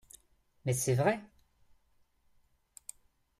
Mais 0.65 0.73
c'est 0.73 0.95
vrai! 0.95 1.21